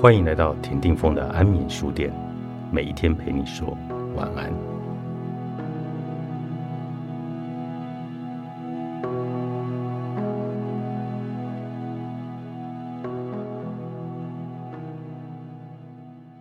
[0.00, 2.10] 欢迎来到田定峰的安眠书店，
[2.72, 3.76] 每一天陪你说
[4.16, 4.50] 晚安。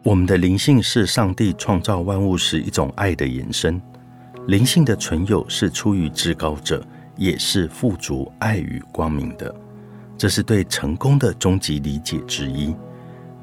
[0.04, 3.82] 我们的灵性是上帝创造万物时一种爱的延伸，
[4.48, 6.82] 灵性的存有是出于至高者，
[7.18, 9.54] 也是富足爱与光明的。
[10.18, 12.74] 这是对成功的终极理解之一。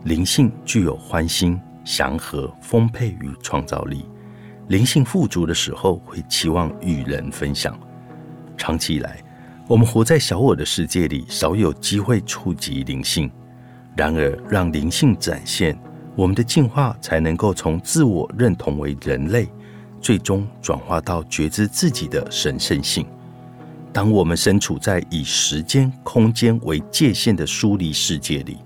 [0.07, 4.05] 灵性具有欢欣、祥和、丰沛与创造力。
[4.69, 7.77] 灵性富足的时候，会期望与人分享。
[8.57, 9.21] 长期以来，
[9.67, 13.29] 我们活在小我的世界里，少有机会触及灵性。
[13.97, 15.77] 然而，让灵性展现，
[16.15, 19.49] 我们的进化才能够从自我认同为人类，
[20.01, 23.05] 最终转化到觉知自己的神圣性。
[23.93, 28.59] 当我们身处在以时间、空间为界限的疏离世界里，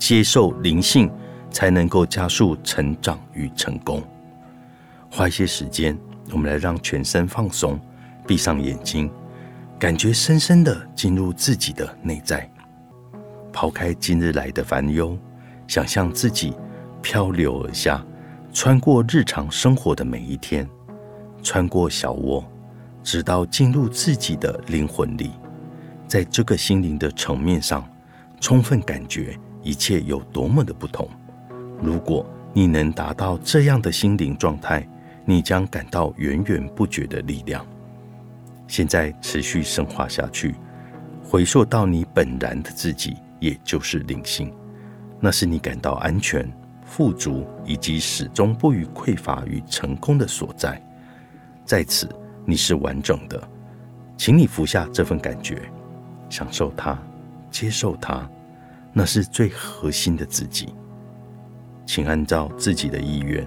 [0.00, 1.08] 接受灵性，
[1.50, 4.02] 才能够加速成长与成功。
[5.10, 5.96] 花一些时间，
[6.32, 7.78] 我们来让全身放松，
[8.26, 9.10] 闭上眼睛，
[9.78, 12.50] 感觉深深的进入自己的内在，
[13.52, 15.16] 抛开今日来的烦忧，
[15.68, 16.54] 想象自己
[17.02, 18.02] 漂流而下，
[18.54, 20.66] 穿过日常生活的每一天，
[21.42, 22.42] 穿过小窝，
[23.02, 25.30] 直到进入自己的灵魂里，
[26.08, 27.86] 在这个心灵的层面上，
[28.40, 29.38] 充分感觉。
[29.62, 31.08] 一切有多么的不同！
[31.82, 34.86] 如果你能达到这样的心灵状态，
[35.24, 37.64] 你将感到源源不绝的力量。
[38.66, 40.54] 现在持续深化下去，
[41.22, 44.52] 回溯到你本然的自己，也就是灵性，
[45.20, 46.50] 那是你感到安全、
[46.84, 50.80] 富足以及始终不予匮乏与成功的所在。
[51.64, 52.08] 在此，
[52.44, 53.40] 你是完整的，
[54.16, 55.62] 请你服下这份感觉，
[56.28, 56.98] 享受它，
[57.50, 58.28] 接受它。
[58.92, 60.74] 那是最核心的自己，
[61.86, 63.46] 请按照自己的意愿，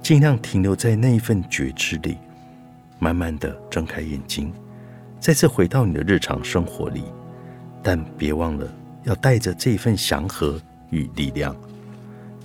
[0.00, 2.16] 尽量停留在那一份觉知里，
[3.00, 4.52] 慢慢的睁开眼睛，
[5.18, 7.02] 再次回到你的日常生活里，
[7.82, 8.72] 但别忘了
[9.02, 10.60] 要带着这份祥和
[10.90, 11.56] 与力量，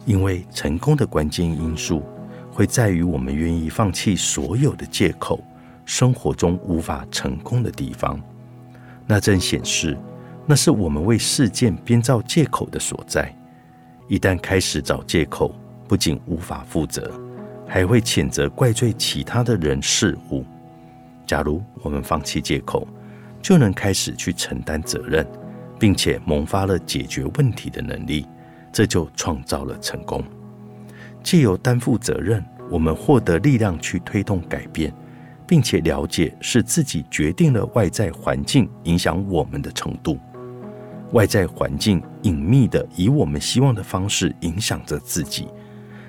[0.06, 2.02] 因为成功的关键因素
[2.52, 5.40] 会在于我们愿意放弃所有的借口，
[5.86, 8.20] 生活中无法成功的地方，
[9.06, 9.96] 那正显示。
[10.50, 13.32] 那是我们为事件编造借口的所在。
[14.08, 15.54] 一旦开始找借口，
[15.88, 17.12] 不仅无法负责，
[17.68, 20.44] 还会谴责、怪罪其他的人事物。
[21.28, 22.88] 假如我们放弃借口，
[23.44, 25.24] 就能开始去承担责任，
[25.78, 28.26] 并且萌发了解决问题的能力，
[28.72, 30.24] 这就创造了成功。
[31.22, 34.92] 借由担负责任，我们获得力量去推动改变，
[35.46, 40.18] 并且了解是自己决定了外在环境影响我们的程度。
[41.12, 45.47] 外在环境隐秘的以我们希望的方式影响着自己，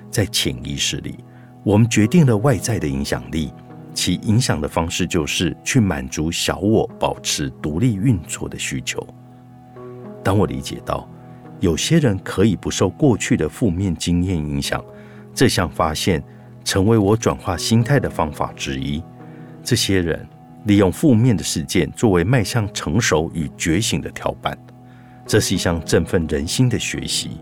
[0.09, 1.17] 在潜意识里，
[1.63, 3.51] 我们决定了外在的影响力，
[3.93, 9.05] 其影响的方式就是去满足小我保持独立运作的需求。
[10.23, 11.09] 当我理解到
[11.59, 14.83] 有些人可以不受过去的负面经验影响，
[15.33, 16.23] 这项发现
[16.63, 19.03] 成为我转化心态的方法之一。
[19.63, 20.27] 这些人
[20.65, 24.55] 利用负面的事件作为迈向成熟与觉醒的跳板。
[25.31, 27.39] 这是一项振奋人心的学习，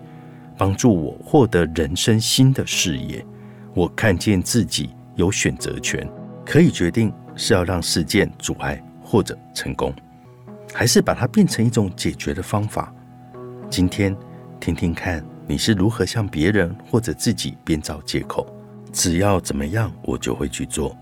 [0.56, 3.26] 帮助我获得人生新的视野。
[3.74, 6.08] 我看见自己有选择权，
[6.46, 9.92] 可以决定是要让事件阻碍或者成功，
[10.72, 12.94] 还是把它变成一种解决的方法。
[13.72, 14.16] 今天
[14.60, 18.46] 听听看，你是如何向别人或者自己编造借口。
[18.94, 20.96] 只要怎么样，我就会去做；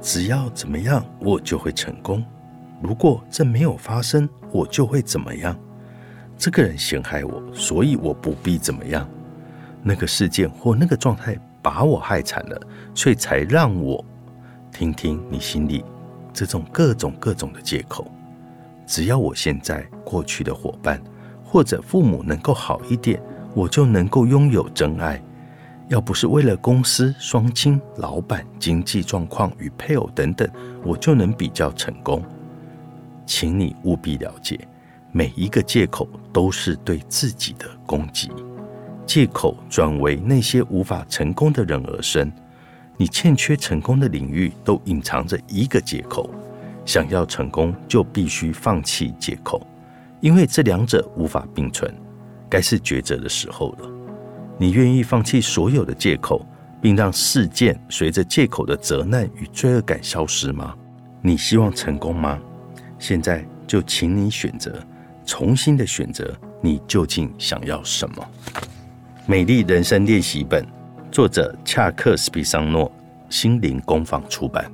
[0.00, 2.24] 只要怎么样，我就会成功。
[2.82, 5.56] 如果这没有发生，我就会怎么样？
[6.36, 9.08] 这个人陷害我，所以我不必怎么样。
[9.82, 12.60] 那个事件或那个状态把我害惨了，
[12.94, 14.04] 所以才让我
[14.72, 15.84] 听听你心里
[16.32, 18.10] 这种各种各种的借口。
[18.86, 21.00] 只要我现在过去的伙伴
[21.44, 23.22] 或者父母能够好一点，
[23.54, 25.22] 我就能够拥有真爱。
[25.88, 30.48] 要不是为了公司、双亲、老板、经济状况与配偶等等，
[30.82, 32.22] 我就能比较成功。
[33.26, 34.58] 请你务必了解。
[35.16, 38.32] 每一个借口都是对自己的攻击，
[39.06, 42.30] 借口转为那些无法成功的人而生。
[42.96, 46.28] 你欠缺成功的领域都隐藏着一个借口，
[46.84, 49.64] 想要成功就必须放弃借口，
[50.20, 51.94] 因为这两者无法并存。
[52.50, 53.88] 该是抉择的时候了。
[54.58, 56.44] 你愿意放弃所有的借口，
[56.82, 60.74] 并让事件随着借口的责难与罪恶感消失吗？
[61.22, 62.36] 你希望成功吗？
[62.98, 64.84] 现在就请你选择。
[65.26, 68.26] 重新的选择，你究竟想要什么？
[69.26, 70.62] 美丽人生练习本》，
[71.10, 72.90] 作者恰克·斯比桑诺，
[73.30, 74.70] 心灵工坊出版。